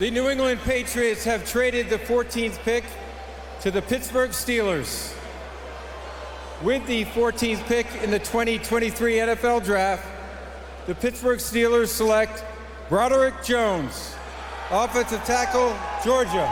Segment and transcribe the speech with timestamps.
[0.00, 2.84] The New England Patriots have traded the 14th pick
[3.62, 5.12] to the Pittsburgh Steelers.
[6.62, 10.06] With the 14th pick in the 2023 NFL Draft,
[10.86, 12.44] the Pittsburgh Steelers select
[12.88, 14.14] Broderick Jones,
[14.70, 16.46] offensive tackle, Georgia.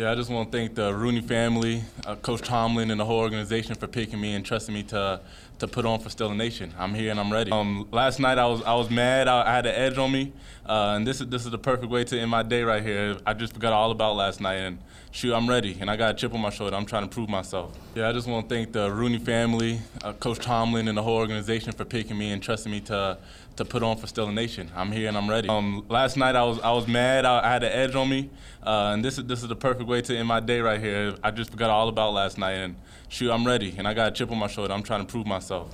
[0.00, 3.20] Yeah, I just want to thank the Rooney family, uh, Coach Tomlin, and the whole
[3.20, 5.20] organization for picking me and trusting me to
[5.58, 6.72] to put on for Steeler Nation.
[6.78, 7.50] I'm here and I'm ready.
[7.50, 9.28] Um, last night I was I was mad.
[9.28, 10.32] I, I had an edge on me,
[10.66, 13.16] uh, and this is this is the perfect way to end my day right here.
[13.26, 14.78] I just forgot all about last night, and
[15.12, 16.74] shoot, I'm ready, and I got a chip on my shoulder.
[16.74, 17.76] I'm trying to prove myself.
[17.94, 21.16] Yeah, I just want to thank the Rooney family, uh, Coach Tomlin, and the whole
[21.16, 23.18] organization for picking me and trusting me to
[23.56, 24.70] to put on for Steeler Nation.
[24.74, 25.48] I'm here and I'm ready.
[25.48, 27.24] Um, last night I was I was mad.
[27.24, 28.30] I, I had an edge on me,
[28.62, 31.14] uh, and this is this is the perfect way to end my day right here.
[31.22, 32.76] I just forgot all about last night, and
[33.08, 34.72] shoot, I'm ready, and I got a chip on my shoulder.
[34.72, 35.68] I'm trying to prove myself.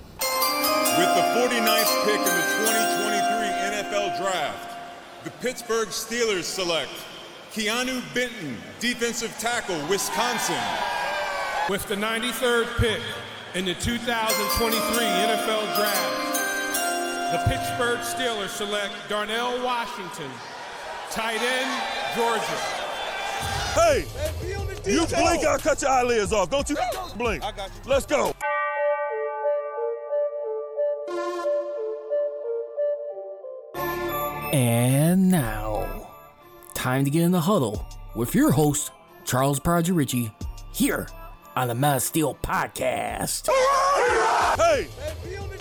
[0.98, 4.77] With the 49th pick in the 2023 NFL Draft,
[5.24, 6.91] the Pittsburgh Steelers select
[7.53, 10.56] Keanu Benton, defensive tackle, Wisconsin.
[11.69, 13.00] With the 93rd pick
[13.55, 16.28] in the 2023 NFL Draft,
[17.31, 20.31] the Pittsburgh Steelers select Darnell Washington,
[21.11, 21.83] tight end,
[22.17, 22.43] Georgia.
[23.75, 24.07] Hey,
[24.87, 26.49] you blink, I'll cut your eyelids off.
[26.51, 26.77] Don't you
[27.17, 27.45] blink.
[27.45, 27.91] I got you.
[27.91, 28.33] Let's go.
[34.53, 36.11] And now,
[36.75, 38.91] time to get in the huddle with your host,
[39.27, 40.33] Charles Prodigy Richey,
[40.73, 41.06] here
[41.55, 43.49] on the Men of Steel Podcast.
[44.56, 44.89] Hey,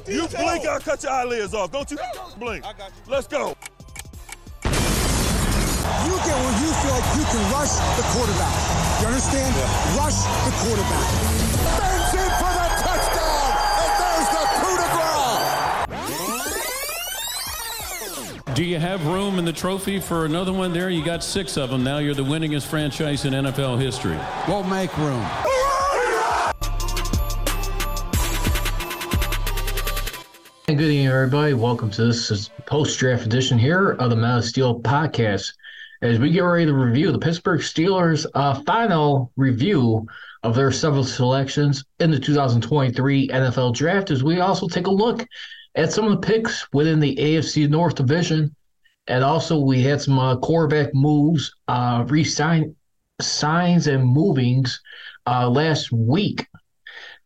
[0.07, 1.71] you blink, I'll cut your eyelids off.
[1.71, 1.97] Don't you
[2.39, 2.65] blink.
[3.07, 3.55] Let's go.
[4.63, 8.55] You get where you feel like you can rush the quarterback.
[9.01, 9.55] You understand?
[9.97, 11.07] Rush the quarterback.
[11.77, 13.51] Bends in for the touchdown,
[13.83, 14.87] and there's the coup de
[18.45, 18.55] grace.
[18.55, 20.89] Do you have room in the trophy for another one there?
[20.89, 21.83] You got six of them.
[21.83, 24.17] Now you're the winningest franchise in NFL history.
[24.47, 25.25] We'll make room.
[31.17, 31.55] Everybody.
[31.55, 35.51] Welcome to this post draft edition here of the Men of Steel podcast.
[36.03, 40.05] As we get ready to review the Pittsburgh Steelers' uh, final review
[40.43, 45.25] of their several selections in the 2023 NFL Draft, as we also take a look
[45.73, 48.55] at some of the picks within the AFC North Division,
[49.07, 52.75] and also we had some uh, quarterback moves, uh, resign
[53.19, 54.79] signs and movings
[55.25, 56.45] uh, last week.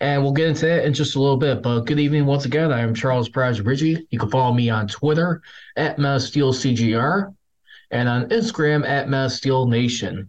[0.01, 1.62] And we'll get into that in just a little bit.
[1.62, 2.73] But good evening once again.
[2.73, 4.07] I am Charles Prize Richey.
[4.09, 5.44] You can follow me on Twitter
[5.75, 7.31] at MenofSteelCJR
[7.91, 10.28] and on Instagram at menofsteelnation.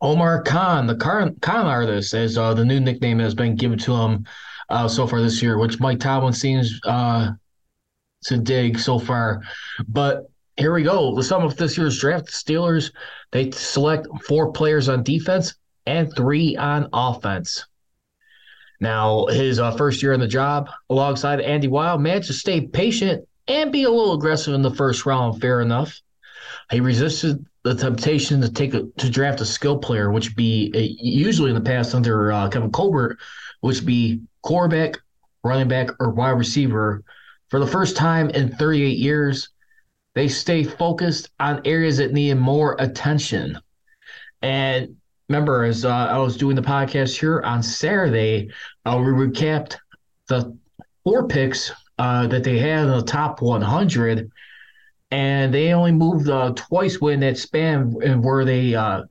[0.00, 4.26] Omar Khan, the Khan artist, as uh, the new nickname has been given to him
[4.70, 7.30] uh, so far this year, which Mike Tomlin seems uh,
[8.24, 9.40] to dig so far.
[9.86, 11.14] But here we go.
[11.14, 12.90] The sum of this year's draft, the Steelers,
[13.30, 15.54] they select four players on defense
[15.86, 17.64] and three on offense.
[18.80, 23.26] Now, his uh, first year in the job alongside Andy Weidl managed to stay patient
[23.48, 26.00] and be a little aggressive in the first round, fair enough.
[26.70, 30.78] He resisted the temptation to take a, to draft a skill player, which be uh,
[31.00, 33.18] usually in the past under uh, Kevin Colbert,
[33.60, 34.98] which be quarterback,
[35.44, 37.02] running back, or wide receiver.
[37.48, 39.48] For the first time in 38 years,
[40.14, 43.58] they stay focused on areas that need more attention.
[44.42, 44.96] And
[45.28, 48.50] remember, as uh, I was doing the podcast here on Saturday,
[48.84, 49.76] uh, we recapped
[50.28, 50.56] the
[51.04, 54.30] four picks uh, that they had in the top 100,
[55.10, 57.90] and they only moved uh, twice within that span,
[58.22, 59.02] where they uh,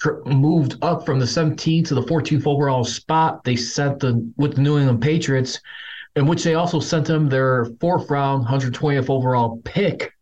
[0.00, 3.44] tr- moved up from the 17th to the 14th overall spot.
[3.44, 5.60] They sent the with the New England Patriots,
[6.16, 10.12] in which they also sent them their fourth round, 120th overall pick.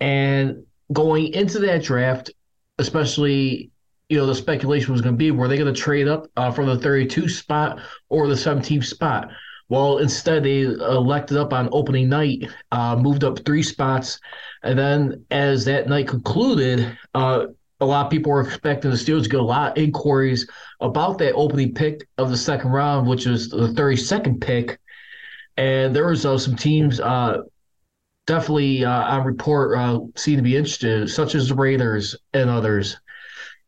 [0.00, 2.30] And going into that draft,
[2.78, 3.70] especially
[4.10, 6.50] you know, the speculation was going to be were they going to trade up uh,
[6.50, 9.30] from the 32 spot or the 17th spot?
[9.68, 14.18] Well, instead, they elected up on opening night, uh, moved up three spots.
[14.64, 17.46] And then as that night concluded, uh,
[17.80, 20.46] a lot of people were expecting the Steelers to get a lot of inquiries
[20.80, 24.80] about that opening pick of the second round, which was the 32nd pick.
[25.56, 27.42] And there was uh, some teams uh,
[28.26, 32.96] definitely uh, on report uh, seem to be interested, such as the Raiders and others.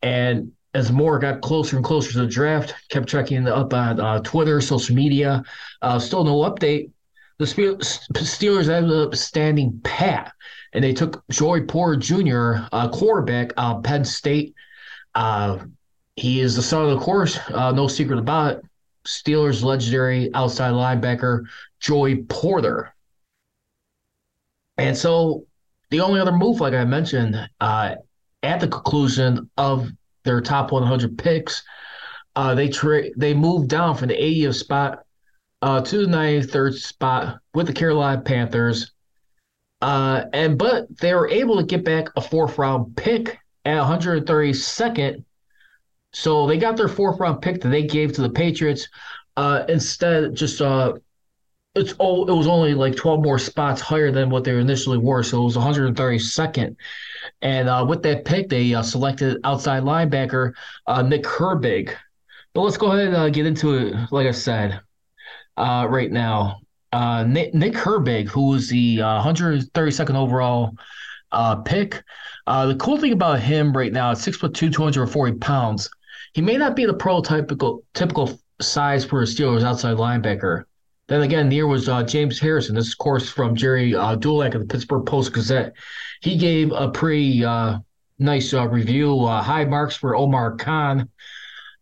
[0.03, 4.19] And as more got closer and closer to the draft, kept checking up on uh,
[4.19, 5.43] Twitter, social media.
[5.81, 6.91] Uh, still no update.
[7.39, 10.33] The Steelers ended up standing pat,
[10.73, 14.53] and they took Joey Porter Jr., uh, quarterback, uh, Penn State.
[15.15, 15.59] Uh,
[16.15, 18.65] he is the son of the course, uh, no secret about it.
[19.05, 21.43] Steelers legendary outside linebacker
[21.79, 22.93] Joey Porter.
[24.77, 25.45] And so
[25.89, 27.95] the only other move, like I mentioned, uh,
[28.43, 29.89] at the conclusion of
[30.23, 31.63] their top 100 picks,
[32.35, 35.05] uh, they tra- they moved down from the 80th spot
[35.61, 38.91] uh, to the 93rd spot with the Carolina Panthers.
[39.81, 45.23] Uh, and but they were able to get back a fourth round pick at 132nd.
[46.13, 48.87] So they got their fourth round pick that they gave to the Patriots.
[49.35, 50.93] Uh, instead, just uh,
[51.75, 55.23] it's oh, it was only like 12 more spots higher than what they initially were.
[55.23, 56.75] So it was 132nd.
[57.41, 60.53] And uh, with that pick, they uh, selected outside linebacker
[60.85, 61.95] uh, Nick Herbig.
[62.53, 63.95] But let's go ahead and uh, get into it.
[64.11, 64.81] Like I said,
[65.57, 66.59] uh, right now,
[66.91, 70.75] uh, Nick, Nick Herbig, who was the 132nd overall
[71.65, 72.03] pick.
[72.45, 75.89] the cool thing about him right now, foot two, 240 pounds.
[76.35, 80.65] He may not be the prototypical typical size for a Steelers outside linebacker.
[81.09, 82.75] Then again, near was uh, James Harrison.
[82.75, 85.73] This, of course, from Gerry uh, Dulac of the Pittsburgh Post Gazette.
[86.21, 87.79] He gave a pretty uh,
[88.19, 89.19] nice uh, review.
[89.25, 91.09] Uh, high marks for Omar Khan.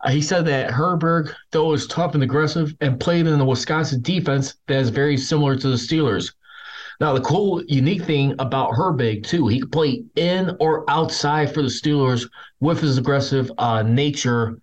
[0.04, 4.02] Uh, he said that Herbig, though was tough and aggressive, and played in the Wisconsin
[4.02, 6.34] defense that is very similar to the Steelers.
[7.00, 11.62] Now, the cool, unique thing about Herbig, too, he could play in or outside for
[11.62, 12.30] the Steelers
[12.60, 14.61] with his aggressive uh, nature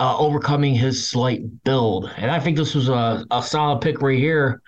[0.00, 2.10] uh, overcoming his slight build.
[2.16, 4.62] And I think this was a, a solid pick right here.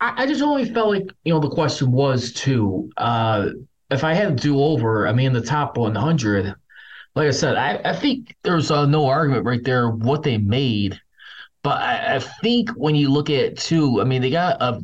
[0.00, 3.50] I, I just only felt like, you know, the question was too, uh,
[3.90, 6.54] if I had to do over, I mean, the top 100,
[7.14, 10.98] like I said, I, I think there's uh, no argument right there what they made.
[11.62, 14.80] But I, I think when you look at too, I mean, they got a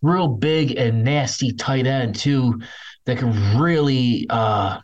[0.00, 2.62] real big and nasty tight end too
[3.04, 4.78] that can really uh,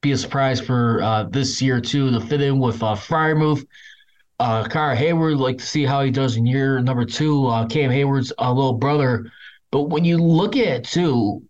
[0.00, 3.66] be a surprise for uh, this year too to fit in with uh, Freiermuth.
[4.38, 7.48] Uh, Connor Heyward, like to see how he does in year number two.
[7.48, 9.30] Uh, Cam Heyward's uh, little brother.
[9.72, 11.42] But when you look at it too,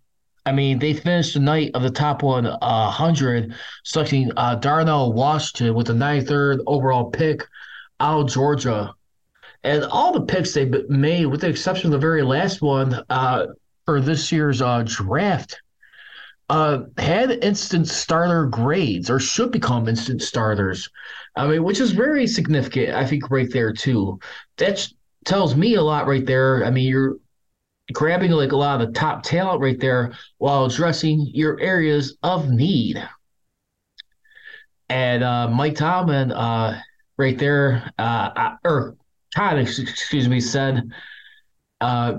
[0.47, 3.53] I mean, they finished the night of the top 100,
[3.83, 7.45] selecting uh, Darnell Washington with the 93rd overall pick
[7.99, 8.95] out of Georgia.
[9.63, 13.47] And all the picks they made, with the exception of the very last one uh,
[13.85, 15.61] for this year's uh, draft,
[16.49, 20.89] uh, had instant starter grades or should become instant starters.
[21.35, 24.19] I mean, which is very significant, I think, right there, too.
[24.57, 24.85] That
[25.25, 26.65] tells me a lot right there.
[26.65, 27.17] I mean, you're
[27.93, 32.49] grabbing like a lot of the top talent right there while addressing your areas of
[32.49, 33.01] need.
[34.89, 36.81] And uh, Mike Tomlin, uh,
[37.17, 38.95] right there, uh, or
[39.35, 40.89] Todd, excuse me, said,
[41.79, 42.13] uh,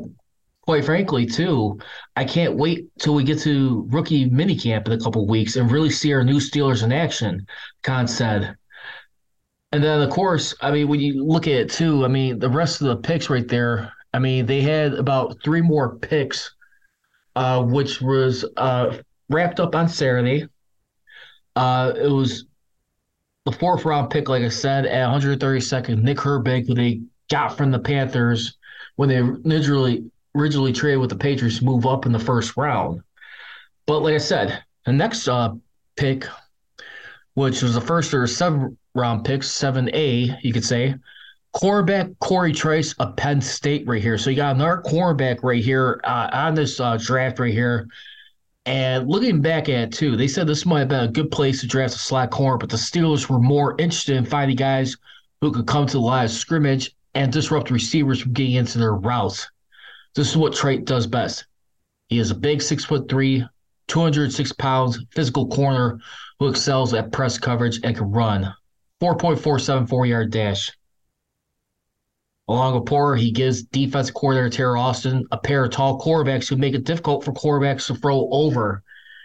[0.70, 1.76] quite frankly, too,
[2.14, 5.90] I can't wait till we get to rookie minicamp in a couple weeks and really
[5.90, 7.44] see our new Steelers in action,
[7.82, 8.54] Khan said.
[9.72, 12.48] And then, of course, I mean, when you look at it, too, I mean, the
[12.48, 16.54] rest of the picks right there, I mean, they had about three more picks,
[17.34, 18.96] uh, which was uh,
[19.28, 20.46] wrapped up on Saturday.
[21.56, 22.44] Uh, it was
[23.44, 27.72] the fourth round pick, like I said, at 132nd, Nick Herbig, who they got from
[27.72, 28.56] the Panthers
[28.94, 30.04] when they originally
[30.36, 33.02] originally traded with the Patriots move up in the first round.
[33.86, 35.54] But like I said, the next uh,
[35.96, 36.26] pick,
[37.34, 40.94] which was the first or seven round pick, 7A, you could say,
[41.52, 44.18] quarterback Corey Trice of Penn State right here.
[44.18, 47.88] So you got another quarterback right here uh, on this uh, draft right here.
[48.66, 51.60] And looking back at it too, they said this might have been a good place
[51.60, 54.96] to draft a slot corner, but the Steelers were more interested in finding guys
[55.40, 58.94] who could come to the line of scrimmage and disrupt receivers from getting into their
[58.94, 59.48] routes.
[60.14, 61.46] This is what Trice does best.
[62.08, 63.46] He is a big six foot three,
[63.88, 66.00] 206 pounds, physical corner
[66.38, 68.52] who excels at press coverage and can run.
[69.00, 70.70] 4.474 yard dash.
[72.48, 76.56] Along with Porter, he gives defense coordinator Teryl Austin a pair of tall quarterbacks who
[76.56, 78.82] make it difficult for quarterbacks to throw over.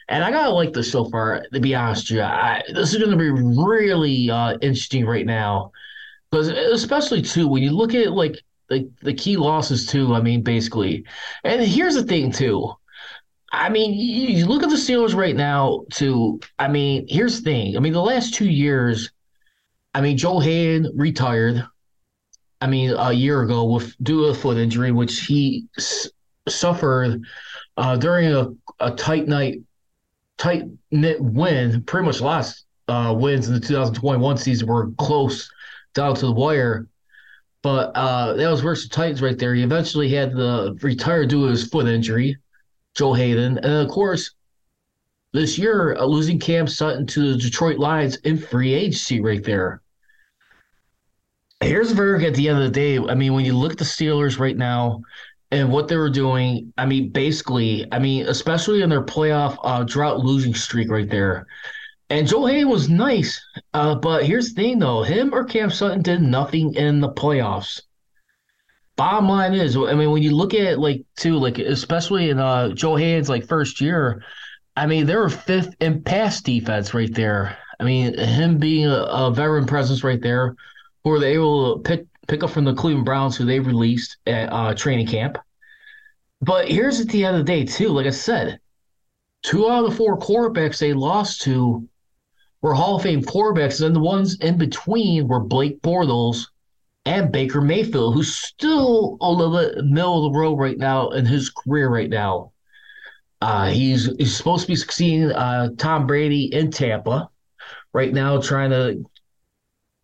[0.08, 2.24] And I gotta like this so far, to be honest with you.
[2.24, 5.72] I, this is gonna be really uh, interesting right now,
[6.30, 10.14] because especially too when you look at like the the key losses too.
[10.14, 11.06] I mean, basically,
[11.44, 12.74] and here's the thing too.
[13.52, 15.86] I mean, you look at the Steelers right now.
[15.94, 16.40] Too.
[16.60, 17.78] I mean, here's the thing.
[17.78, 19.12] I mean, the last two years.
[19.94, 21.66] I mean, Joe Haden retired.
[22.60, 26.10] I mean, a year ago with due to a foot injury, which he s-
[26.50, 27.22] suffered
[27.78, 28.48] uh, during a,
[28.80, 29.60] a tight night,
[30.38, 31.84] tight knit win.
[31.84, 35.50] Pretty much last uh, wins in the 2021 season were close
[35.94, 36.88] down to the wire.
[37.66, 39.56] But uh, that was versus Titans right there.
[39.56, 42.38] He eventually had to retire due to his foot injury,
[42.94, 43.58] Joe Haden.
[43.58, 44.36] And of course,
[45.34, 49.82] this year, uh, losing Cam Sutton to the Detroit Lions in free agency right there.
[51.60, 53.00] Here's verdict at the end of the day.
[53.00, 55.02] I mean, when you look at the Steelers right now,
[55.50, 56.72] and what they were doing.
[56.78, 61.48] I mean, basically, I mean, especially in their playoff uh, drought losing streak right there.
[62.10, 63.44] And Joe Haden was nice,
[63.74, 67.82] uh, but here's the thing though: him or Cam Sutton did nothing in the playoffs.
[68.96, 72.70] Bottom line is, I mean, when you look at like too, like especially in uh,
[72.70, 74.24] Joe Haden's like first year,
[74.78, 77.58] I mean, they were fifth in pass defense right there.
[77.80, 80.56] I mean, him being a, a veteran presence right there,
[81.04, 84.18] who were they able to pick pick up from the Cleveland Browns, who they released
[84.28, 85.38] at uh, training camp.
[86.42, 87.90] But here's at the end of the day, too.
[87.90, 88.60] Like I said,
[89.42, 91.88] two out of the four quarterbacks they lost to
[92.66, 96.48] were Hall of Fame quarterbacks, and the ones in between were Blake Bortles
[97.06, 101.52] and Baker Mayfield, who's still little bit middle of the road right now in his
[101.52, 102.54] career right now.
[103.40, 107.30] Uh, he's he's supposed to be succeeding uh, Tom Brady in Tampa
[107.94, 109.06] right now, trying to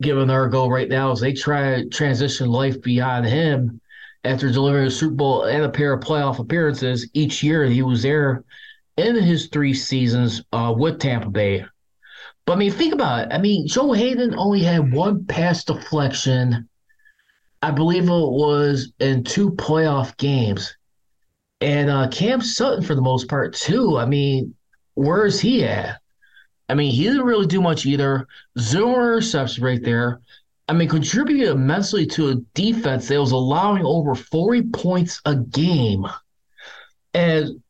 [0.03, 3.81] give another go right now as they try to transition life beyond him
[4.23, 7.65] after delivering a Super Bowl and a pair of playoff appearances each year.
[7.65, 8.43] He was there
[8.97, 11.65] in his three seasons uh, with Tampa Bay.
[12.51, 13.33] But I mean, think about it.
[13.33, 16.67] I mean, Joe Haden only had one pass deflection.
[17.61, 20.75] I believe it was in two playoff games.
[21.61, 23.97] And uh, Cam Sutton, for the most part, too.
[23.97, 24.53] I mean,
[24.95, 26.01] where is he at?
[26.67, 28.27] I mean, he didn't really do much either.
[28.59, 30.19] Zero interceptions right there.
[30.67, 36.05] I mean, contributed immensely to a defense that was allowing over 40 points a game.
[37.13, 37.63] And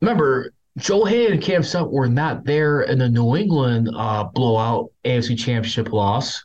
[0.00, 4.90] remember, Joe Haden and Cam Sutton were not there in the New England uh, blowout
[5.04, 6.44] AFC Championship loss.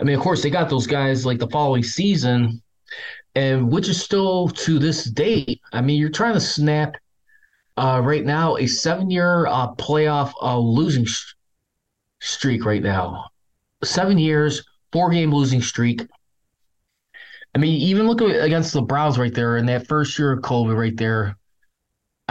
[0.00, 2.60] I mean, of course, they got those guys like the following season,
[3.36, 5.60] and which is still to this date.
[5.72, 6.96] I mean, you're trying to snap
[7.76, 11.34] uh, right now a seven-year uh, playoff uh, losing sh-
[12.20, 13.30] streak right now.
[13.84, 16.02] Seven years, four-game losing streak.
[17.54, 20.76] I mean, even look against the Browns right there in that first year of COVID
[20.76, 21.36] right there.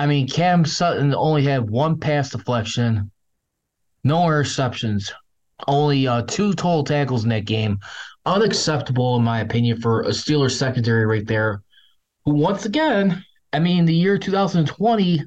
[0.01, 3.11] I mean, Cam Sutton only had one pass deflection,
[4.03, 5.11] no interceptions,
[5.67, 7.77] only uh, two total tackles in that game.
[8.25, 11.61] Unacceptable, in my opinion, for a Steelers secondary right there.
[12.25, 15.21] Who, once again, I mean, the year 2020,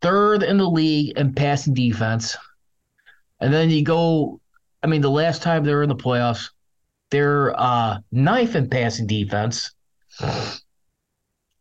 [0.00, 2.36] third in the league in passing defense.
[3.40, 4.40] And then you go,
[4.84, 6.50] I mean, the last time they were in the playoffs,
[7.10, 9.72] they're uh, ninth in passing defense.
[10.20, 10.60] And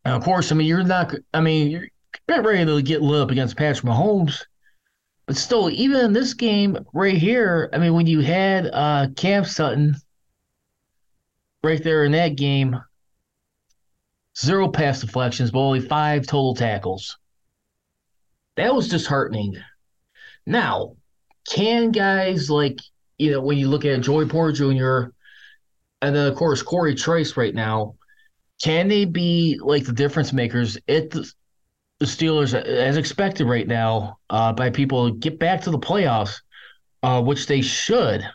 [0.05, 1.89] of course, I mean, you're not, I mean,
[2.35, 4.43] you're ready to get lit up against Patrick Mahomes.
[5.25, 9.45] But still, even in this game right here, I mean, when you had uh, Cam
[9.45, 9.95] Sutton
[11.63, 12.79] right there in that game,
[14.37, 17.17] zero pass deflections, but only five total tackles.
[18.55, 19.55] That was disheartening.
[20.45, 20.95] Now,
[21.49, 22.79] can guys like,
[23.17, 25.11] you know, when you look at Joey Porter Jr.,
[26.01, 27.95] and then, of course, Corey Trice right now,
[28.63, 31.31] can they be like the difference makers at the,
[31.99, 36.41] the Steelers, as expected right now uh, by people, get back to the playoffs,
[37.03, 38.25] uh, which they should.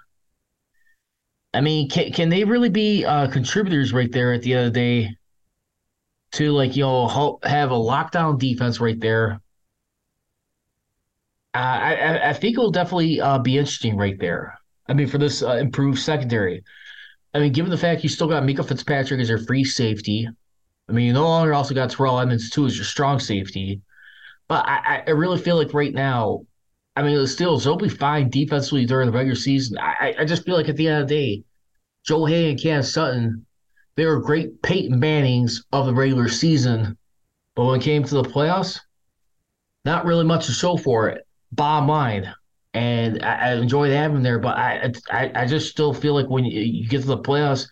[1.55, 4.75] I mean, can, can they really be uh, contributors right there at the end of
[4.75, 5.17] the day
[6.33, 9.41] to like you know help have a lockdown defense right there?
[11.55, 14.59] I I think it will definitely uh, be interesting right there.
[14.89, 16.65] I mean, for this uh, improved secondary.
[17.33, 20.29] I mean, given the fact you still got Minkah Fitzpatrick as your free safety,
[20.89, 23.81] I mean, you no longer also got Terrell Edmunds too as your strong safety.
[24.49, 26.45] But I, I really feel like right now,
[26.97, 29.79] I mean, the Steelers they'll be fine defensively during the regular season.
[29.79, 31.45] I, I just feel like at the end of the day,
[32.05, 33.47] Joe Hay and Cam Sutton,
[33.97, 36.99] they were great Peyton Mannings of the regular season,
[37.55, 38.79] but when it came to the playoffs,
[39.85, 41.27] not really much to show for it.
[41.53, 42.35] Bottom line,
[42.75, 46.45] and I, I enjoyed having there, but I, I I just still feel like when
[46.45, 47.69] you, you get to the playoffs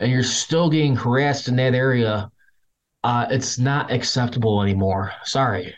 [0.00, 2.30] and you're still getting harassed in that area
[3.06, 5.12] uh, it's not acceptable anymore.
[5.22, 5.72] Sorry.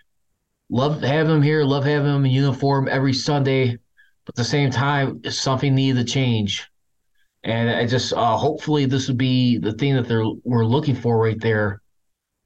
[0.70, 3.76] Love having him here, love having him in uniform every Sunday,
[4.24, 6.66] but at the same time, something needed to change.
[7.44, 11.18] And I just uh, hopefully this would be the thing that they're we're looking for
[11.18, 11.82] right there.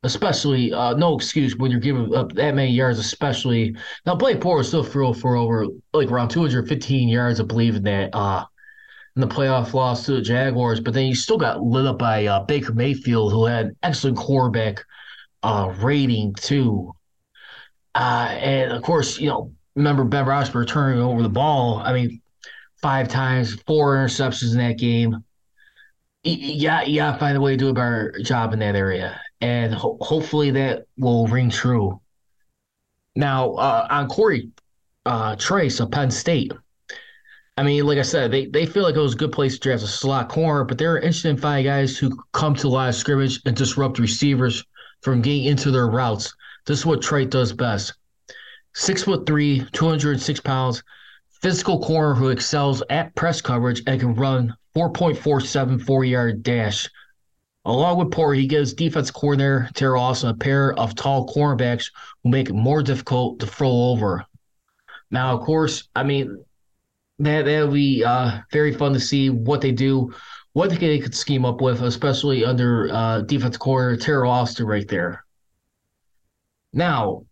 [0.03, 4.65] Especially, uh, no excuse when you're giving up that many yards, especially now Blake Bortles
[4.65, 8.47] still threw for over like around 215 yards, I believe, in that uh
[9.17, 12.27] in the playoff loss to the Jaguars, but then you still got lit up by
[12.27, 14.85] uh, Baker Mayfield, who had excellent quarterback
[15.43, 16.93] uh, rating too.
[17.95, 21.79] Uh, and of course, you know, remember Ben Roethlisberger turning over the ball.
[21.85, 22.23] I mean,
[22.81, 25.23] five times, four interceptions in that game.
[26.25, 29.99] Yeah, yeah, find a way to do a better job in that area, and ho-
[30.01, 32.01] hopefully that will ring true.
[33.17, 34.51] Now, uh, on Corey
[35.05, 36.53] uh, Trice of Penn State,
[37.57, 39.61] I mean, like I said, they, they feel like it was a good place to
[39.61, 42.89] draft a slot corner, but they're interested in finding guys who come to the line
[42.89, 44.65] of scrimmage and disrupt receivers
[45.03, 46.35] from getting into their routes.
[46.65, 47.93] This is what Trice does best.
[48.75, 50.83] Six foot three, 206 pounds,
[51.43, 56.89] physical corner who excels at press coverage and can run 4.47 four yard dash.
[57.67, 61.91] Along with Porter, he gives defense coordinator Teryl Austin a pair of tall cornerbacks
[62.23, 64.25] who make it more difficult to throw over.
[65.11, 66.43] Now, of course, I mean,
[67.25, 70.13] that that'll be uh, very fun to see what they do,
[70.53, 75.25] what they could scheme up with, especially under uh, defense coordinator Teryl Austin right there.
[76.73, 77.25] Now,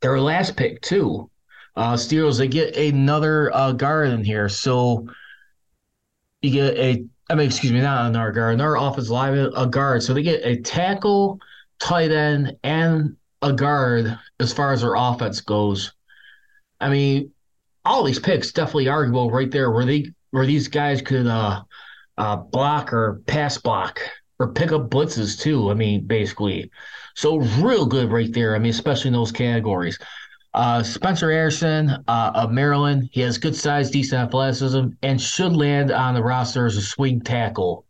[0.00, 1.30] their last pick too,
[1.76, 5.08] uh, Steelers they get another uh, guard in here, so
[6.42, 10.02] you get a I mean, excuse me, not another guard, another offensive lineman, a guard.
[10.02, 11.38] So they get a tackle,
[11.78, 15.92] tight end, and a guard as far as their offense goes.
[16.80, 17.30] I mean,
[17.84, 21.62] all these picks definitely arguable right there where they where these guys could uh,
[22.18, 24.00] uh, block or pass block
[24.38, 25.70] or pick up blitzes too.
[25.70, 26.70] I mean, basically,
[27.14, 28.54] so real good right there.
[28.54, 29.98] I mean, especially in those categories.
[30.52, 35.92] Uh, Spencer Anderson uh, of Maryland, he has good size, decent athleticism, and should land
[35.92, 37.86] on the roster as a swing tackle.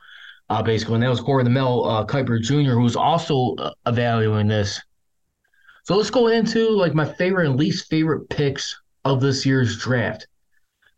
[0.50, 4.49] Uh, basically, and that was according to Mel uh, Kiper Jr., who's also uh, evaluating
[4.49, 4.80] this.
[5.85, 10.26] So let's go into like my favorite and least favorite picks of this year's draft.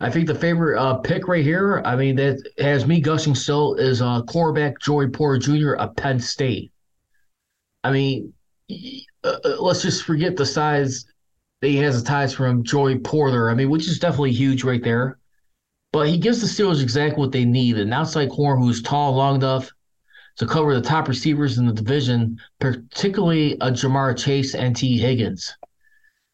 [0.00, 3.74] I think the favorite uh, pick right here, I mean, that has me gushing still,
[3.74, 5.74] is uh, quarterback Joey Porter Jr.
[5.74, 6.72] of Penn State.
[7.84, 8.32] I mean,
[9.24, 11.04] uh, uh, let's just forget the size
[11.60, 13.48] that he has the ties from Joey Porter.
[13.48, 15.18] I mean, which is definitely huge right there.
[15.92, 19.36] But he gives the Steelers exactly what they need an outside corner who's tall, long
[19.36, 19.70] enough
[20.36, 25.54] to cover the top receivers in the division, particularly a Ja'Marr Chase and Tee Higgins.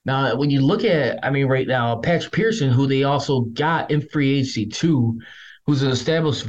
[0.09, 3.91] Now, when you look at, I mean, right now, Patrick Peterson, who they also got
[3.91, 5.21] in free agency too,
[5.67, 6.47] who's an established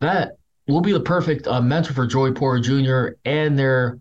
[0.00, 0.38] vet,
[0.68, 3.16] will be the perfect uh, mentor for Joey Porter Jr.
[3.24, 3.98] and their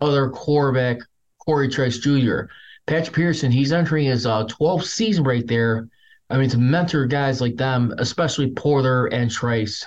[0.00, 0.98] other quarterback,
[1.38, 2.46] Corey Trice Jr.
[2.88, 5.88] Patrick Peterson, he's entering his uh, 12th season right there.
[6.28, 9.86] I mean, to mentor guys like them, especially Porter and Trice,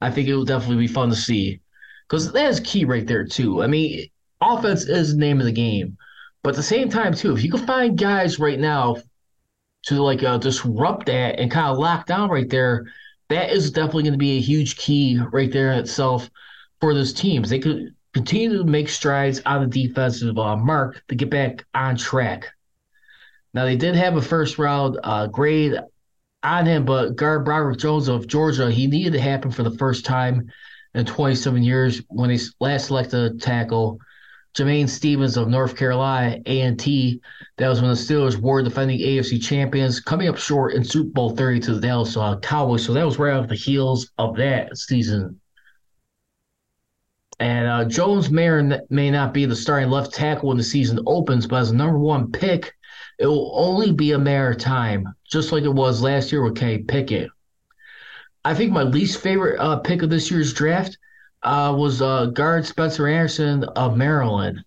[0.00, 1.60] I think it will definitely be fun to see
[2.08, 3.62] because that is key right there, too.
[3.62, 4.08] I mean,
[4.40, 5.96] offense is the name of the game.
[6.44, 8.98] But at the same time, too, if you can find guys right now
[9.86, 12.84] to like uh, disrupt that and kind of lock down right there,
[13.30, 16.28] that is definitely going to be a huge key right there itself
[16.82, 17.48] for those teams.
[17.48, 21.96] They could continue to make strides on the defensive uh, mark to get back on
[21.96, 22.52] track.
[23.54, 25.78] Now, they did have a first round uh, grade
[26.42, 30.04] on him, but guard Broderick Jones of Georgia, he needed to happen for the first
[30.04, 30.52] time
[30.92, 33.98] in 27 years when he last selected a tackle.
[34.54, 37.20] Jamain Stephens of North Carolina, A&T,
[37.56, 41.30] that was when the Steelers were defending AFC champions, coming up short in Super Bowl
[41.30, 42.84] 30 to the Dallas uh, Cowboys.
[42.84, 45.40] So that was right off the heels of that season
[47.40, 51.00] and uh, Jones may or may not be the starting left tackle when the season
[51.06, 52.74] opens, but as a number one pick,
[53.18, 56.56] it will only be a matter of time, just like it was last year with
[56.56, 57.30] Kenny Pickett.
[58.44, 60.98] I think my least favorite uh, pick of this year's draft
[61.44, 64.64] uh, was uh, guard Spencer Anderson of Maryland.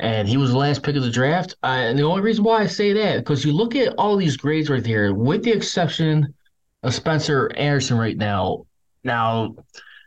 [0.00, 1.56] And he was the last pick of the draft.
[1.62, 4.36] Uh, and the only reason why I say that, because you look at all these
[4.36, 6.34] grades right here, with the exception
[6.82, 8.66] of Spencer Anderson right now.
[9.04, 9.56] Now,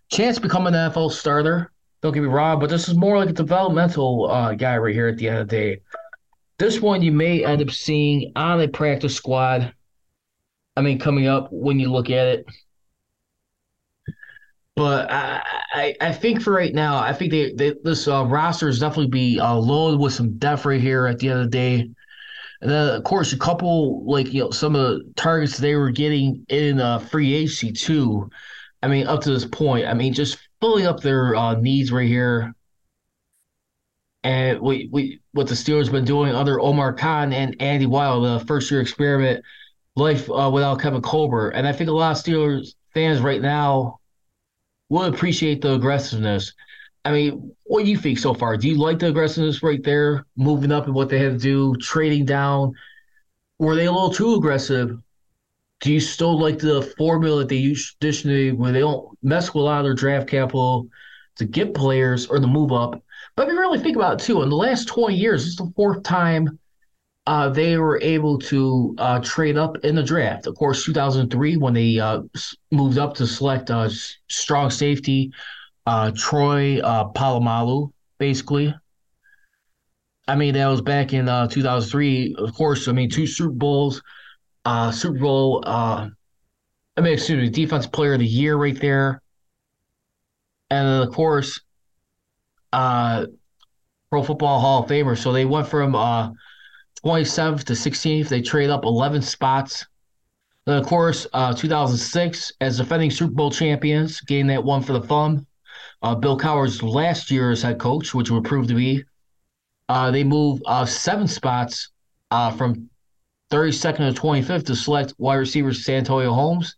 [0.10, 3.30] chance to become an NFL starter, don't get me wrong, but this is more like
[3.30, 5.82] a developmental uh, guy right here at the end of the day.
[6.58, 9.74] This one you may end up seeing on a practice squad.
[10.76, 12.46] I mean, coming up when you look at it.
[14.82, 18.68] But I, I, I think for right now, I think they, they this uh, roster
[18.68, 21.52] is definitely be uh, loaded with some depth right here at the end of the
[21.52, 21.92] day.
[22.62, 25.92] And then, of course, a couple like you know some of the targets they were
[25.92, 28.32] getting in uh, free agency too.
[28.82, 32.08] I mean, up to this point, I mean, just filling up their uh, needs right
[32.08, 32.52] here.
[34.24, 38.44] And we, we what the Steelers been doing under Omar Khan and Andy Weidl, the
[38.48, 39.46] first year experiment,
[39.96, 41.52] life uh, without Kevin Colbert.
[41.52, 44.00] And I think a lot of Steelers fans right now
[44.92, 46.54] would appreciate the aggressiveness.
[47.04, 48.58] I mean, what do you think so far?
[48.58, 51.76] Do you like the aggressiveness right there, moving up and what they had to do,
[51.78, 52.74] trading down?
[53.58, 54.98] Were they a little too aggressive?
[55.82, 59.62] do you still like the formula that they use traditionally where they don't mess with
[59.62, 60.88] a lot of their draft capital
[61.36, 63.04] to get players or to move up?
[63.36, 65.72] But if you really think about it too, in the last 20 years, it's the
[65.76, 66.60] fourth time
[67.28, 70.48] uh, they were able to uh, trade up in the draft.
[70.48, 72.22] Of course, 2003 when they uh,
[72.72, 73.90] moved up to select uh,
[74.28, 75.32] strong safety,
[75.86, 78.74] uh, Troy uh, Polamalu, basically.
[80.28, 82.36] I mean, that was back in 2003.
[82.38, 84.02] Of course, I mean, two Super Bowls
[84.92, 85.64] Super Bowl.
[85.66, 86.10] I
[87.00, 89.22] mean, excuse me, Defensive Player of the Year right there,
[90.70, 91.60] and then of course,
[92.72, 95.18] Pro Football Hall of Famer.
[95.18, 95.96] So they went from
[97.06, 98.28] 27th to 16th.
[98.30, 99.86] They trade up 11 spots.
[100.66, 105.02] Then, of course, uh, 2006, as defending Super Bowl champions, getting that one for the
[105.02, 105.46] fun.
[106.04, 109.04] Uh, Bill Cowher's last year as head coach, which would prove to be.
[109.90, 111.90] Uh, they move uh, seven spots
[112.30, 112.90] uh, from
[113.52, 116.76] 32nd to 25th to select wide receiver Santonio Holmes.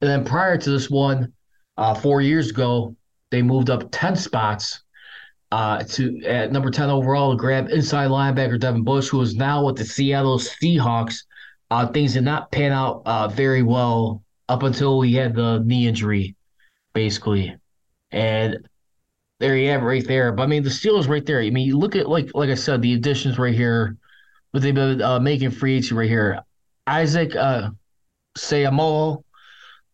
[0.00, 1.32] And then prior to this one,
[1.76, 2.96] uh, four years ago,
[3.30, 4.83] they moved up 10 spots
[5.52, 9.64] uh, to at number 10 overall to grab inside linebacker Devin Bush, who is now
[9.64, 11.24] with the Seattle Seahawks.
[11.70, 15.86] Uh, things did not pan out uh, very well up until he had the knee
[15.86, 16.36] injury,
[16.92, 17.56] basically.
[18.10, 18.68] And
[19.40, 20.32] there you have it right there.
[20.32, 21.40] But I mean, the Steelers right there.
[21.40, 23.96] I mean, you look at like like I said, the additions right here,
[24.50, 26.40] what they've been uh, making free agency right here.
[26.86, 27.70] Isaac uh,
[28.38, 29.24] Seumalo,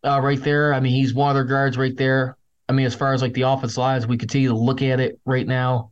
[0.04, 0.74] uh, right there.
[0.74, 2.36] I mean, he's one of their guards right there.
[2.70, 5.18] I mean, as far as like the offense lines, we continue to look at it
[5.24, 5.90] right now.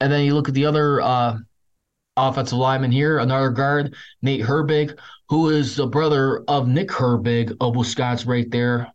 [0.00, 1.38] And then you look at the other uh,
[2.16, 7.76] offensive lineman here, another guard, Nate Herbig, who is the brother of Nick Herbig of
[7.76, 8.92] Wisconsin, right there.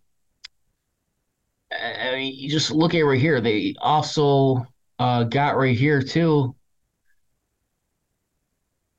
[1.71, 3.39] I mean, you just look at right here.
[3.39, 4.67] They also
[4.99, 6.53] uh, got right here too.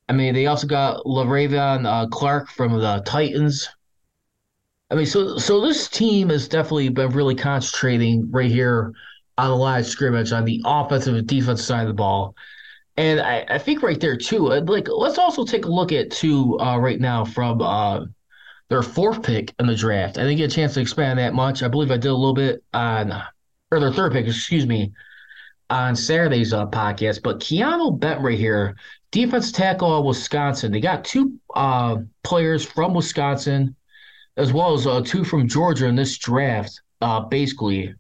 [0.09, 3.69] I mean, they also got Le'Raven uh, Clark from the Titans.
[4.91, 8.93] I mean, so so this team has definitely been really concentrating right here
[9.37, 12.35] on the line of scrimmage on the offensive and defensive side of the ball.
[12.97, 16.11] And I, I think right there too, uh, like let's also take a look at
[16.11, 18.07] two uh, right now from uh,
[18.69, 20.19] their fourth pick in the draft.
[20.19, 21.63] I didn't get a chance to expand that much.
[21.63, 23.13] I believe I did a little bit on,
[23.71, 24.93] or their third pick, excuse me,
[25.69, 27.23] on Saturday's uh, podcast.
[27.23, 28.77] But Keanu Benton right here,
[29.11, 30.73] defense tackle Wisconsin.
[30.73, 33.77] They got two uh, players from Wisconsin
[34.37, 37.95] as well as uh, two from Georgia in this draft, uh, basically.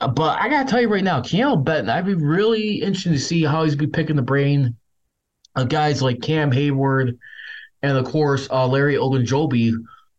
[0.00, 3.18] Uh, but I gotta tell you right now, Keanu Benton, I'd be really interested to
[3.18, 4.76] see how he's be picking the brain
[5.54, 7.18] of guys like Cam Heyward
[7.82, 9.74] and of course uh, Larry Ogunjobi,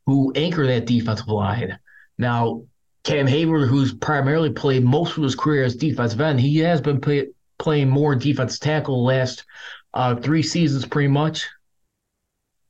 [0.05, 1.77] who anchor that defensive line.
[2.17, 2.63] Now,
[3.03, 7.01] Cam Heyward, who's primarily played most of his career as defensive end, he has been
[7.01, 9.45] play, playing more defense tackle last
[9.93, 11.47] uh, three seasons, pretty much.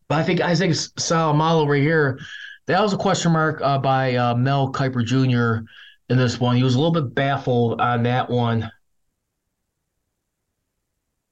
[0.07, 2.19] But I think Isaac Seumalo right here
[2.67, 5.65] that was a question mark uh, by uh, Mel Kiper Jr.
[6.09, 6.55] in this one.
[6.55, 8.71] He was a little bit baffled on that one.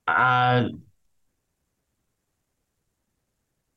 [0.07, 0.69] Uh,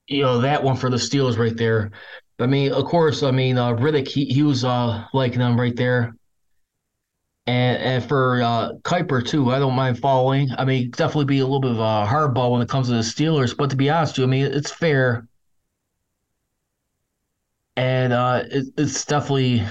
[0.07, 1.90] you know, that one for the Steelers right there.
[2.38, 5.75] I mean, of course, I mean, uh, Riddick, he, he was uh, liking them right
[5.75, 6.14] there.
[7.47, 10.51] And, and for uh, Kiper, too, I don't mind following.
[10.59, 13.01] I mean, definitely be a little bit of a hardball when it comes to the
[13.01, 13.57] Steelers.
[13.57, 15.27] But to be honest with you, I mean, it's fair
[17.77, 19.62] and uh, it, it's definitely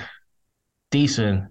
[0.92, 1.46] decent.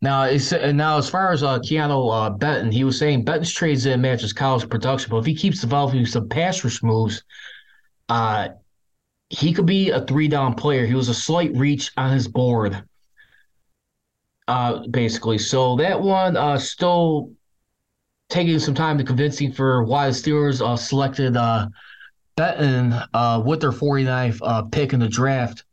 [0.00, 3.84] Now, it's, now as far as uh, Keanu uh, Benton, he was saying Benton's trades
[3.86, 7.24] in matches college production, but if he keeps developing some pass rush moves,
[8.08, 8.50] uh,
[9.28, 10.86] he could be a three down player.
[10.86, 12.84] He was a slight reach on his board,
[14.46, 15.38] uh, basically.
[15.38, 17.32] So that one uh, still
[18.28, 21.68] taking some time to convincing for why the Steelers uh, selected uh,
[22.36, 25.64] Benton uh, with their 49th uh, pick in the draft.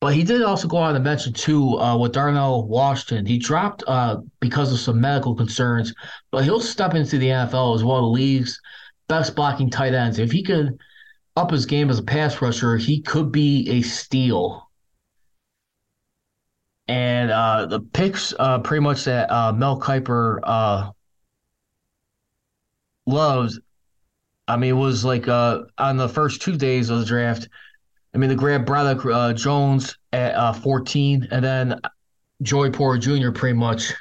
[0.00, 3.26] But he did also go on to mention, too, uh, with Darnell Washington.
[3.26, 5.92] He dropped uh, because of some medical concerns,
[6.30, 8.58] but he'll step into the NFL as one of the league's
[9.08, 10.18] best blocking tight ends.
[10.18, 10.78] If he could
[11.36, 14.70] up his game as a pass rusher, he could be a steal.
[16.88, 20.92] And uh, the picks, uh, pretty much that Mel Kiper
[23.10, 23.60] loves.
[24.48, 27.48] I mean, it was like uh, on the first two days of the draft.
[28.14, 31.80] I mean, they grabbed Broderick uh, Jones at uh, 14, and then
[32.42, 33.30] Joey Porter Jr.
[33.30, 33.92] pretty much.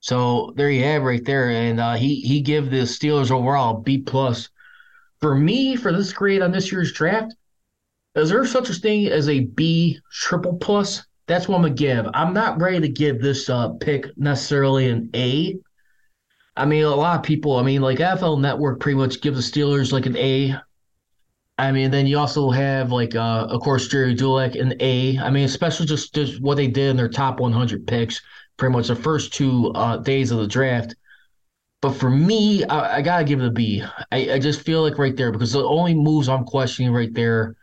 [0.00, 3.98] So there you have right there, and uh, he he give the Steelers overall B
[3.98, 4.50] plus.
[5.20, 7.34] For me, for this grade on this year's draft,
[8.14, 11.06] is there such a thing as a B triple plus?
[11.26, 12.06] That's what I'm gonna give.
[12.12, 15.58] I'm not ready to give this uh, pick necessarily an A.
[16.56, 17.56] I mean, a lot of people.
[17.56, 20.56] I mean, like NFL Network pretty much gives the Steelers like an A.
[21.56, 25.18] I mean, then you also have like, uh, of course, Gerry Dulac an A.
[25.18, 28.20] I mean, especially just, just what they did in their top 100 picks,
[28.56, 30.94] pretty much the first two uh, days of the draft.
[31.80, 33.84] But for me, I, I gotta give it a B.
[34.10, 37.56] I, I just feel like right there because the only moves I'm questioning right there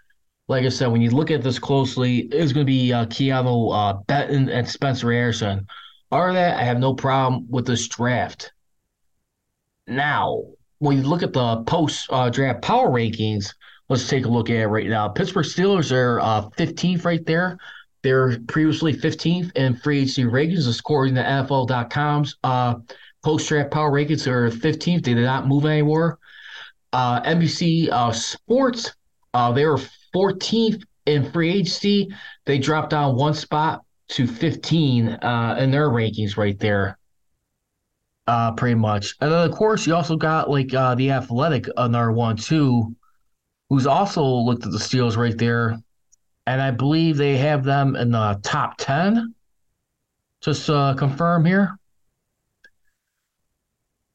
[0.51, 3.73] like I said, when you look at this closely, it's going to be uh, Keanu
[3.73, 5.65] uh, Benton and Spencer Harrison.
[6.11, 8.51] Other that, I have no problem with this draft.
[9.87, 10.43] Now,
[10.79, 13.53] when you look at the post uh, draft power rankings,
[13.87, 15.07] let's take a look at it right now.
[15.07, 17.57] Pittsburgh Steelers are uh, 15th right there.
[18.03, 22.75] They're previously 15th in free agency rankings, according to NFL.com's uh,
[23.23, 24.27] post draft power rankings.
[24.27, 25.05] Are 15th.
[25.05, 26.17] They did not move anywhere.
[26.91, 28.91] Uh, NBC uh, Sports,
[29.33, 29.79] uh, they were
[30.13, 32.13] 14th in free agency.
[32.45, 36.97] They dropped down one spot to 15 uh, in their rankings right there.
[38.27, 39.15] Uh, pretty much.
[39.19, 42.95] And then, of course, you also got like uh, the Athletic, another one too,
[43.69, 45.77] who's also looked at the Steelers right there.
[46.47, 49.33] And I believe they have them in the top 10.
[50.41, 51.77] Just uh, confirm here.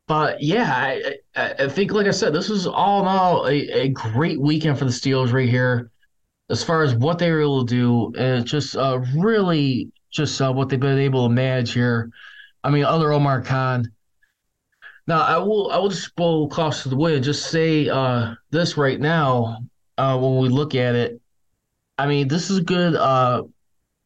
[0.06, 3.88] But yeah, I, I think, like I said, this is all in all a, a
[3.88, 5.90] great weekend for the Steelers right here.
[6.48, 10.40] As far as what they were able to do, and it's just uh, really just
[10.40, 12.10] uh, what they've been able to manage here.
[12.62, 13.90] I mean, other Omar Khan.
[15.08, 18.34] Now, I will I will just blow across to the way and just say uh,
[18.50, 19.58] this right now.
[19.98, 21.20] Uh, when we look at it,
[21.98, 22.94] I mean, this is good.
[22.94, 23.42] Uh,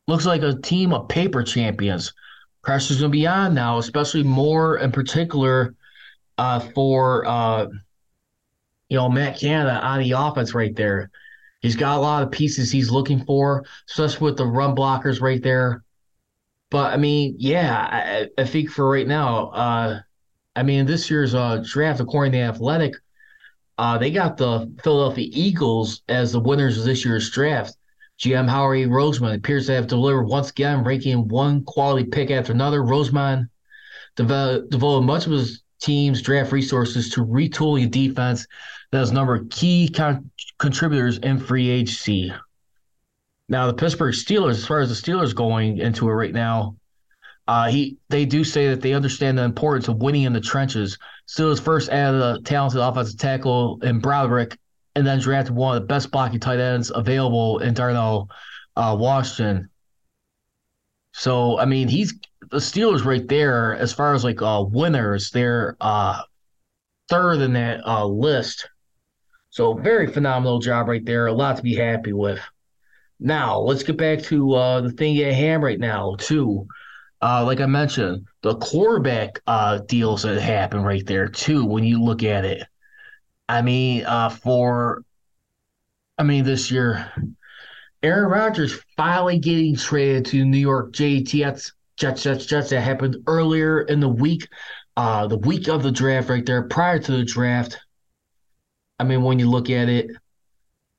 [0.06, 2.14] looks like a team of paper champions.
[2.62, 5.74] Pressure's going to be on now, especially more in particular
[6.40, 7.66] uh, for uh,
[8.88, 11.11] you know Matt Canada on the offense right there.
[11.61, 15.42] He's got a lot of pieces he's looking for, especially with the run blockers right
[15.42, 15.85] there.
[16.70, 20.00] But I mean, yeah, I, I think for right now, uh,
[20.57, 22.94] I mean, this year's uh, draft, according to Athletic,
[23.76, 27.76] uh, they got the Philadelphia Eagles as the winners of this year's draft.
[28.18, 32.81] GM Howie Roseman appears to have delivered once again, ranking one quality pick after another.
[32.81, 33.50] Roseman
[34.16, 38.46] developed, devoted much of his team's draft resources to retool your defense
[38.92, 42.32] that a number of key con- contributors in free agency.
[43.48, 46.76] Now, the Pittsburgh Steelers, as far as the Steelers going into it right now,
[47.48, 50.98] uh, he they do say that they understand the importance of winning in the trenches.
[51.26, 54.56] Steelers first added a talented offensive tackle in Broderick,
[54.94, 58.28] and then drafted one of the best blocking tight ends available in Darnell
[58.76, 59.68] uh, Washington.
[61.12, 62.14] So, I mean, he's
[62.50, 65.30] the Steelers right there as far as like uh, winners.
[65.30, 66.22] They're uh,
[67.08, 68.68] third in that uh, list.
[69.50, 71.26] So, very phenomenal job right there.
[71.26, 72.40] A lot to be happy with.
[73.18, 76.66] Now, let's get back to uh, the thing at hand right now, too.
[77.20, 82.02] Uh, like I mentioned, the quarterback uh, deals that happen right there, too, when you
[82.02, 82.62] look at it.
[83.48, 85.02] I mean, uh, for,
[86.16, 87.12] I mean, this year,
[88.02, 92.70] Aaron Rodgers finally getting traded to New York Jets, Jets, Jets, Jets.
[92.70, 94.48] That happened earlier in the week,
[94.96, 97.78] uh, the week of the draft, right there, prior to the draft.
[98.98, 100.10] I mean, when you look at it,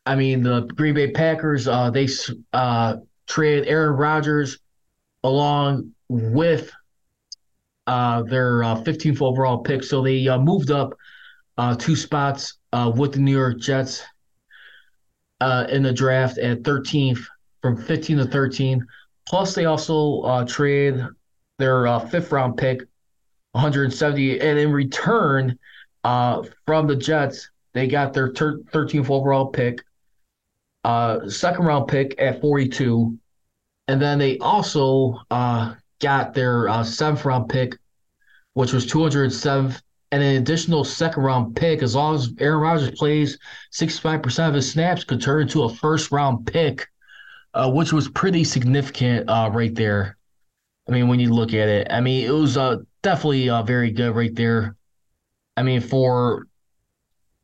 [0.06, 2.08] I mean, the Green Bay Packers, uh, they
[2.54, 4.60] uh, traded Aaron Rodgers
[5.24, 6.72] along with
[7.88, 9.84] uh, their uh, 15th overall pick.
[9.84, 10.96] So they uh, moved up
[11.58, 14.04] uh, two spots uh, with the New York Jets
[15.40, 17.26] uh, in the draft at 13th
[17.62, 18.86] from 15 to 13.
[19.32, 21.02] Plus, they also uh, trade
[21.58, 22.82] their uh, fifth round pick,
[23.54, 25.58] 170, and in return
[26.04, 29.86] uh, from the Jets, they got their ter- 13th overall pick,
[30.84, 33.18] uh, second round pick at 42,
[33.88, 37.78] and then they also uh, got their uh, seventh round pick,
[38.56, 41.82] which was 207th, and an additional second round pick.
[41.84, 43.40] As long as Aaron Rodgers plays
[43.72, 46.91] 65% of his snaps, could turn into a first round pick,
[47.54, 50.18] uh, which was pretty significant uh, right there.
[50.88, 53.92] I mean, when you look at it, I mean, it was uh, definitely uh, very
[53.92, 54.76] good right there.
[55.58, 56.48] I mean, for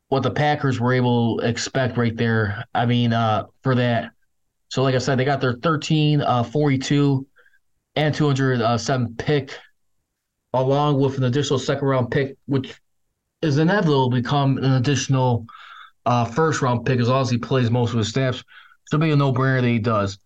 [0.08, 2.64] what the Packers were able to expect right there.
[2.74, 4.12] I mean, uh, for that.
[4.70, 7.26] So, like I said, they got their 13, uh, 42,
[7.96, 9.56] and 207 pick,
[10.54, 12.74] along with an additional second round pick, which
[13.42, 15.46] is inevitable to become an additional
[16.34, 18.42] first round pick as long as he plays most of his snaps.
[18.90, 20.18] Should be a no brainer that he does.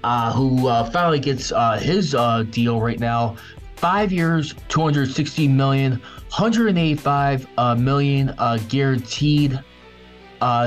[0.03, 3.37] uh, who uh, finally gets uh, his uh, deal right now,
[3.77, 8.35] five years, 260 million, 185 uh, million
[8.69, 9.61] guaranteed.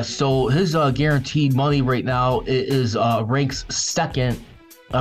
[0.04, 4.42] So his guaranteed money right now is ranks second,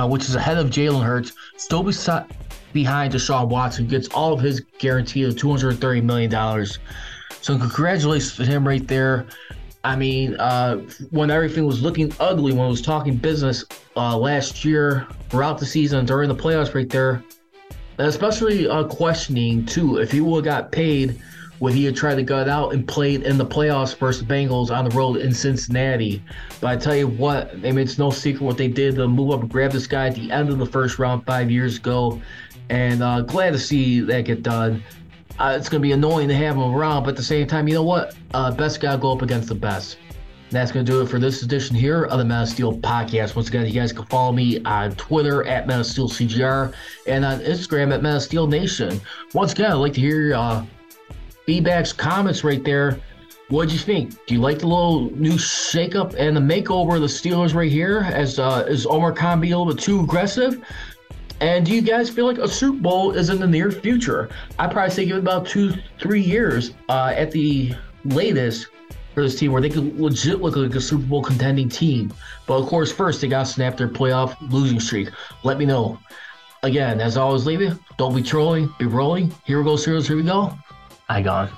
[0.09, 1.31] which is ahead of Jalen Hurts.
[1.55, 2.25] Still beside,
[2.73, 6.65] behind Deshaun Watson, gets all of his guarantee of $230 million.
[7.41, 9.27] So congratulations to him right there.
[9.85, 10.77] I mean, uh,
[11.11, 13.63] when everything was looking ugly, when it was talking business
[13.95, 17.23] uh, last year, throughout the season, during the playoffs right there,
[17.99, 21.21] especially uh, questioning too, if he would have got paid,
[21.59, 24.89] would he have tried to gut out and played in the playoffs versus Bengals on
[24.89, 26.23] the road in Cincinnati?
[26.59, 29.31] But I tell you what, I mean, it's no secret what they did to move
[29.31, 32.19] up and grab this guy at the end of the first round five years ago.
[32.69, 34.83] And uh, glad to see that get done.
[35.37, 37.67] Uh, it's going to be annoying to have him around, but at the same time,
[37.67, 38.15] you know what?
[38.33, 39.97] Uh, best got to go up against the best.
[40.51, 43.35] That's going to do it for this edition here of the Men of Steel podcast.
[43.35, 46.73] Once again, you guys can follow me on Twitter at MenofSteelCJR
[47.07, 49.01] and on Instagram at menofsteelnation.
[49.33, 50.65] Once again, I'd like to hear uh,
[51.47, 52.99] feedbacks, comments right there.
[53.49, 54.11] What'd you think?
[54.25, 58.07] Do you like the little new shakeup and the makeover of the Steelers right here?
[58.11, 60.63] As uh, is Omar Khan being a little bit too aggressive?
[61.41, 64.29] And do you guys feel like a Super Bowl is in the near future?
[64.57, 67.73] I probably say give it about two, three years uh, at the
[68.05, 68.67] latest
[69.13, 72.13] for this team where they could legit look like a Super Bowl contending team.
[72.45, 75.09] But of course, first they got to snap their playoff losing streak.
[75.43, 75.99] Let me know.
[76.63, 77.77] Again, as always, leave it.
[77.97, 79.33] Don't be trolling, be rolling.
[79.45, 80.07] Here we go, Steelers.
[80.07, 80.57] Here we go.
[81.09, 81.49] I gone.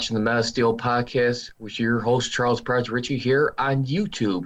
[0.00, 4.44] Watching the Men of Steel podcast with your host, Charles Pride Richey, here on YouTube.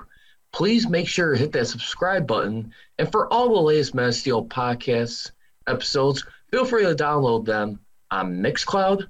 [0.52, 2.74] Please make sure to hit that subscribe button.
[2.98, 5.30] And for all the latest Men of Steel podcast
[5.68, 7.78] episodes, feel free to download them
[8.10, 9.06] on Mixcloud,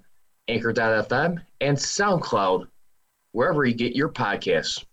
[0.49, 2.67] Anchor.fm, and SoundCloud,
[3.33, 4.85] wherever you get your podcasts.